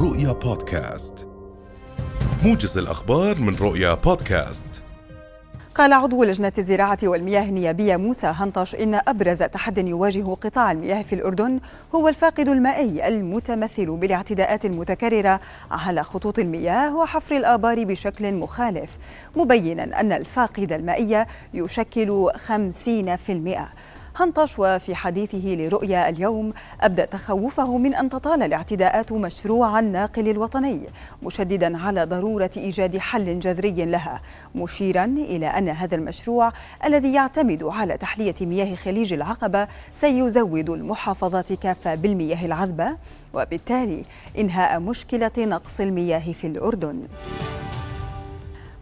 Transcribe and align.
رؤيا 0.00 0.32
بودكاست. 0.32 1.28
موجز 2.44 2.78
الأخبار 2.78 3.38
من 3.40 3.56
رؤيا 3.56 3.94
بودكاست. 3.94 4.82
قال 5.74 5.92
عضو 5.92 6.24
لجنة 6.24 6.52
الزراعة 6.58 6.98
والمياه 7.02 7.48
النيابية 7.48 7.96
موسى 7.96 8.26
هنطش 8.26 8.74
إن 8.74 8.94
أبرز 9.08 9.42
تحد 9.42 9.88
يواجه 9.88 10.34
قطاع 10.34 10.72
المياه 10.72 11.02
في 11.02 11.14
الأردن 11.14 11.60
هو 11.94 12.08
الفاقد 12.08 12.48
المائي 12.48 13.08
المتمثل 13.08 13.96
بالاعتداءات 13.96 14.64
المتكررة 14.64 15.40
على 15.70 16.04
خطوط 16.04 16.38
المياه 16.38 16.96
وحفر 16.96 17.36
الآبار 17.36 17.84
بشكل 17.84 18.34
مخالف 18.34 18.98
مبينا 19.36 20.00
أن 20.00 20.12
الفاقد 20.12 20.72
المائي 20.72 21.26
يشكل 21.54 22.30
50% 22.36 23.58
هنطش 24.18 24.58
وفي 24.58 24.94
حديثه 24.94 25.54
لرؤيا 25.54 26.08
اليوم 26.08 26.52
أبدأ 26.80 27.04
تخوفه 27.04 27.78
من 27.78 27.94
أن 27.94 28.08
تطال 28.08 28.42
الاعتداءات 28.42 29.12
مشروع 29.12 29.78
الناقل 29.78 30.28
الوطني 30.28 30.80
مشددا 31.22 31.78
على 31.78 32.04
ضرورة 32.04 32.50
إيجاد 32.56 32.96
حل 32.96 33.38
جذري 33.38 33.84
لها 33.84 34.20
مشيرا 34.54 35.04
إلى 35.04 35.46
أن 35.46 35.68
هذا 35.68 35.94
المشروع 35.94 36.52
الذي 36.84 37.12
يعتمد 37.12 37.62
على 37.64 37.96
تحلية 37.96 38.34
مياه 38.40 38.74
خليج 38.74 39.12
العقبة 39.12 39.68
سيزود 39.92 40.70
المحافظات 40.70 41.52
كافة 41.52 41.94
بالمياه 41.94 42.46
العذبة 42.46 42.96
وبالتالي 43.34 44.02
إنهاء 44.38 44.80
مشكلة 44.80 45.32
نقص 45.38 45.80
المياه 45.80 46.32
في 46.32 46.46
الأردن. 46.46 47.02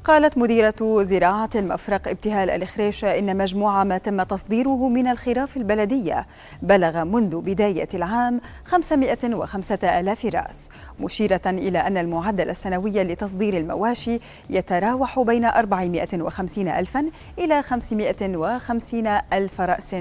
قالت 0.07 0.39
مديرة 0.39 1.03
زراعة 1.03 1.51
المفرق 1.55 2.09
ابتهال 2.09 2.51
الإخريشة 2.51 3.19
إن 3.19 3.37
مجموع 3.37 3.85
ما 3.85 3.99
تم 3.99 4.23
تصديره 4.23 4.89
من 4.89 5.09
الخراف 5.09 5.57
البلدية. 5.57 6.27
بلغ 6.63 7.05
منذ 7.05 7.41
بداية 7.41 7.89
العام 7.95 8.41
505 8.65 10.01
ألاف 10.01 10.25
رأس. 10.25 10.69
مشيرة 11.01 11.41
إلى 11.47 11.79
أن 11.79 11.97
المعدل 11.97 12.51
السنوي 12.51 13.05
لتصدير 13.05 13.57
المواشي 13.57 14.19
يتراوح 14.51 15.21
بين 15.21 15.45
450 15.45 16.69
ألفا 16.69 17.11
إلى 17.39 17.63
550 17.63 19.07
ألف 19.33 19.61
رأس 19.61 19.95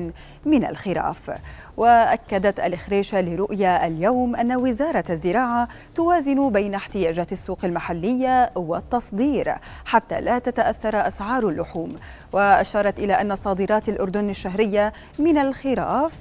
من 0.46 0.66
الخراف. 0.66 1.32
وأكدت 1.78 2.60
الإخريشة 2.60 3.22
لرؤيا 3.22 3.88
اليوم 3.88 4.36
أن 4.36 4.56
وزارة 4.56 5.06
الزراعة 5.10 5.68
توازن 5.96 6.50
بين 6.50 6.76
احتياجات 6.76 7.32
السوق 7.32 7.66
المحلية 7.66 8.52
والتصدير 8.56 9.56
حتى 9.96 10.22
لا 10.22 10.40
تتأثر 10.40 11.08
أسعار 11.08 11.50
اللحوم. 11.50 11.96
وأشارت 12.34 13.00
إلى 13.00 13.14
أن 13.14 13.36
صادرات 13.36 13.90
الأردن 13.90 14.30
الشهرية 14.30 14.94
من 15.20 15.38
الخراف 15.38 16.14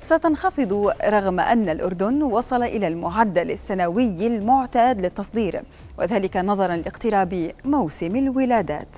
ستنخفض 0.00 0.92
رغم 1.04 1.40
أن 1.40 1.68
الأردن 1.68 2.22
وصل 2.22 2.62
إلى 2.62 2.88
المعدل 2.88 3.50
السنوي 3.50 4.26
المعتاد 4.26 5.00
للتصدير 5.00 5.62
وذلك 5.98 6.36
نظرا 6.36 6.76
لاقتراب 6.76 7.52
موسم 7.64 8.16
الولادات. 8.16 8.96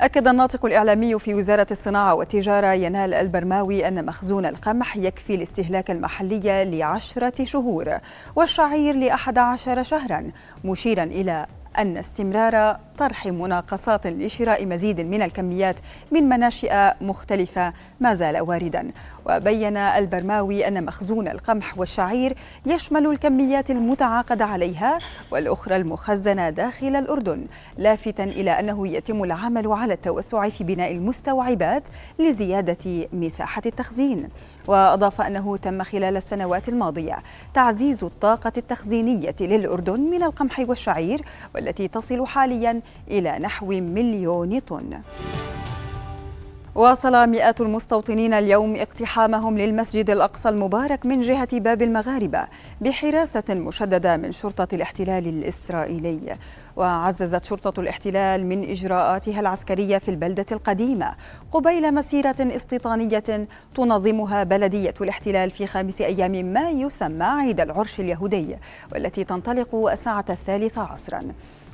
أكد 0.00 0.28
الناطق 0.28 0.66
الإعلامي 0.66 1.18
في 1.18 1.34
وزارة 1.34 1.66
الصناعة 1.70 2.14
والتجارة 2.14 2.72
ينال 2.72 3.14
البرماوي 3.14 3.88
أن 3.88 4.06
مخزون 4.06 4.46
القمح 4.46 4.96
يكفي 4.96 5.34
الاستهلاك 5.34 5.90
المحلي 5.90 6.64
لعشرة 6.64 7.44
شهور 7.44 7.98
والشعير 8.36 8.96
لأحد 8.96 9.38
عشر 9.38 9.82
شهرا 9.82 10.30
مشيرا 10.64 11.04
إلى 11.04 11.46
أن 11.78 11.96
استمرار 11.96 12.76
طرح 12.98 13.26
مناقصات 13.26 14.06
لشراء 14.06 14.66
مزيد 14.66 15.00
من 15.00 15.22
الكميات 15.22 15.80
من 16.12 16.28
مناشئ 16.28 16.92
مختلفة 17.00 17.72
ما 18.00 18.14
زال 18.14 18.40
واردا. 18.40 18.90
وبين 19.26 19.76
البرماوي 19.76 20.68
أن 20.68 20.84
مخزون 20.84 21.28
القمح 21.28 21.78
والشعير 21.78 22.36
يشمل 22.66 23.06
الكميات 23.06 23.70
المتعاقد 23.70 24.42
عليها 24.42 24.98
والأخرى 25.30 25.76
المخزنة 25.76 26.50
داخل 26.50 26.96
الأردن 26.96 27.46
لافتا 27.78 28.24
إلى 28.24 28.50
أنه 28.50 28.88
يتم 28.88 29.24
العمل 29.24 29.72
على 29.72 29.94
التوسع 29.94 30.48
في 30.48 30.64
بناء 30.64 30.92
المستوعبات 30.92 31.88
لزيادة 32.18 33.08
مساحة 33.12 33.62
التخزين. 33.66 34.28
وأضاف 34.66 35.20
أنه 35.20 35.56
تم 35.56 35.82
خلال 35.82 36.16
السنوات 36.16 36.68
الماضية 36.68 37.16
تعزيز 37.54 38.04
الطاقة 38.04 38.52
التخزينية 38.56 39.34
للأردن 39.40 40.00
من 40.00 40.22
القمح 40.22 40.60
والشعير 40.60 41.20
والتي 41.54 41.88
تصل 41.88 42.26
حاليا 42.26 42.80
إلى 43.08 43.38
نحو 43.38 43.66
مليون 43.66 44.58
طن. 44.58 45.00
واصل 46.74 47.28
مئات 47.28 47.60
المستوطنين 47.60 48.34
اليوم 48.34 48.76
اقتحامهم 48.76 49.58
للمسجد 49.58 50.10
الأقصى 50.10 50.48
المبارك 50.48 51.06
من 51.06 51.20
جهة 51.20 51.48
باب 51.52 51.82
المغاربة 51.82 52.48
بحراسة 52.80 53.44
مشددة 53.50 54.16
من 54.16 54.32
شرطة 54.32 54.68
الاحتلال 54.74 55.28
الإسرائيلي. 55.28 56.36
وعززت 56.76 57.44
شرطة 57.44 57.80
الاحتلال 57.80 58.46
من 58.46 58.70
إجراءاتها 58.70 59.40
العسكرية 59.40 59.98
في 59.98 60.10
البلدة 60.10 60.46
القديمة 60.52 61.14
قبيل 61.52 61.94
مسيرة 61.94 62.36
استيطانية 62.40 63.48
تنظمها 63.74 64.44
بلدية 64.44 64.94
الاحتلال 65.00 65.50
في 65.50 65.66
خامس 65.66 66.00
أيام 66.00 66.32
ما 66.32 66.70
يسمى 66.70 67.24
عيد 67.24 67.60
العرش 67.60 68.00
اليهودي 68.00 68.56
والتي 68.92 69.24
تنطلق 69.24 69.74
الساعة 69.74 70.24
الثالثة 70.30 70.82
عصرا. 70.82 71.20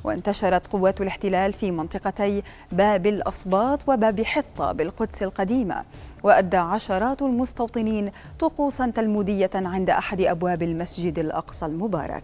وانتشرت 0.03 0.67
قوات 0.67 1.01
الاحتلال 1.01 1.53
في 1.53 1.71
منطقتي 1.71 2.43
باب 2.71 3.07
الأصباط 3.07 3.79
وباب 3.89 4.21
حطة 4.21 4.71
بالقدس 4.71 5.23
القديمة 5.23 5.83
وأدى 6.23 6.57
عشرات 6.57 7.21
المستوطنين 7.21 8.11
طقوسا 8.39 8.91
تلمودية 8.95 9.49
عند 9.55 9.89
أحد 9.89 10.21
أبواب 10.21 10.63
المسجد 10.63 11.19
الأقصى 11.19 11.65
المبارك. 11.65 12.23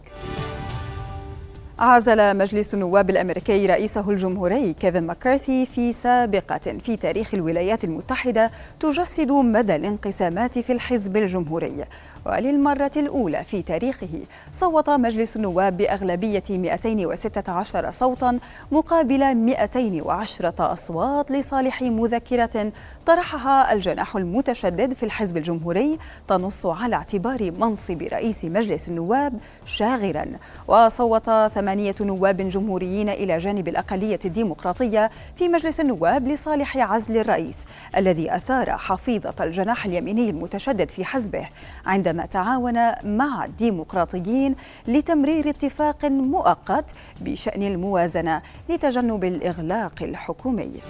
عزل 1.79 2.37
مجلس 2.37 2.73
النواب 2.73 3.09
الأمريكي 3.09 3.65
رئيسه 3.65 4.09
الجمهوري 4.09 4.73
كيفن 4.73 5.03
ماكارثي 5.03 5.65
في 5.65 5.93
سابقة 5.93 6.77
في 6.83 6.95
تاريخ 6.95 7.33
الولايات 7.33 7.83
المتحدة 7.83 8.51
تجسد 8.79 9.31
مدى 9.31 9.75
الانقسامات 9.75 10.59
في 10.59 10.71
الحزب 10.71 11.17
الجمهوري. 11.17 11.85
وللمرة 12.25 12.91
الأولى 12.97 13.43
في 13.43 13.61
تاريخه 13.61 14.19
صوت 14.51 14.89
مجلس 14.89 15.35
النواب 15.35 15.77
بأغلبية 15.77 16.43
216 16.49 17.91
صوتا 17.91 18.39
مقابل 18.71 19.35
210 19.35 20.53
أصوات 20.59 21.31
لصالح 21.31 21.81
مذكرة 21.81 22.71
طرحها 23.05 23.73
الجناح 23.73 24.15
المتشدد 24.15 24.93
في 24.93 25.03
الحزب 25.03 25.37
الجمهوري 25.37 25.97
تنص 26.27 26.65
على 26.65 26.95
اعتبار 26.95 27.51
منصب 27.51 28.01
رئيس 28.01 28.45
مجلس 28.45 28.87
النواب 28.87 29.33
شاغرا. 29.65 30.25
وصوت 30.67 31.29
ثمانية 31.67 31.95
نواب 32.01 32.37
جمهوريين 32.37 33.09
إلى 33.09 33.37
جانب 33.37 33.67
الأقلية 33.67 34.19
الديمقراطية 34.25 35.11
في 35.35 35.49
مجلس 35.49 35.79
النواب 35.79 36.27
لصالح 36.27 36.77
عزل 36.77 37.17
الرئيس 37.17 37.65
الذي 37.97 38.35
أثار 38.35 38.77
حفيظة 38.77 39.33
الجناح 39.39 39.85
اليميني 39.85 40.29
المتشدد 40.29 40.89
في 40.89 41.05
حزبه 41.05 41.49
عندما 41.85 42.25
تعاون 42.25 42.91
مع 43.03 43.45
الديمقراطيين 43.45 44.55
لتمرير 44.87 45.49
اتفاق 45.49 46.05
مؤقت 46.05 46.91
بشأن 47.21 47.63
الموازنة 47.63 48.41
لتجنب 48.69 49.23
الإغلاق 49.23 49.93
الحكومي. 50.01 50.81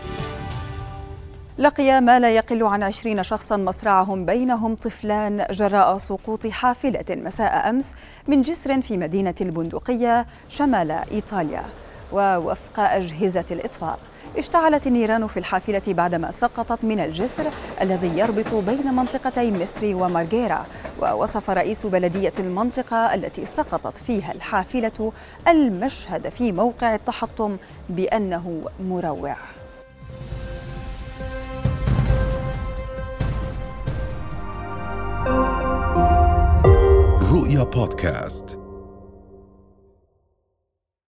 لقي 1.60 2.02
ما 2.02 2.20
لا 2.20 2.30
يقل 2.30 2.64
عن 2.64 2.84
عشرين 2.84 3.24
شخصا 3.24 3.58
مصرعهم 3.58 4.26
بينهم 4.26 4.76
طفلان 4.76 5.46
جراء 5.52 5.98
سقوط 5.98 6.48
حافلة 6.48 7.06
مساء 7.10 7.70
أمس 7.70 7.96
من 8.28 8.42
جسر 8.42 8.82
في 8.82 8.98
مدينة 8.98 9.36
البندقية 9.42 10.26
شمال 10.50 10.92
إيطاليا 10.92 11.64
ووفق 12.12 12.80
أجهزة 12.80 13.46
الإطفاء. 13.52 14.00
اشتعلت 14.38 14.88
النيران 14.88 15.28
في 15.28 15.38
الحافلة 15.38 15.82
بعدما 15.88 16.32
سقطت 16.32 16.84
من 16.84 17.00
الجسر 17.00 17.52
الذي 17.82 18.20
يربط 18.20 18.54
بين 18.54 18.94
منطقتي 18.94 19.52
ميستري 19.52 19.94
ومارغيرا 19.94 20.66
ووصف 21.02 21.50
رئيس 21.50 21.86
بلدية 21.86 22.34
المنطقة 22.40 23.14
التي 23.14 23.46
سقطت 23.46 23.98
فيها 23.98 24.32
الحافلة 24.32 25.12
المشهد 25.48 26.30
في 26.30 26.52
موقع 26.52 26.96
التحطم 26.96 27.58
بأنه 27.90 28.62
مروع. 28.80 29.36
رؤيا 37.48 37.64
بودكاست 37.64 38.57